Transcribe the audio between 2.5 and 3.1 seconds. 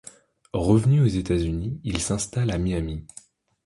Miami.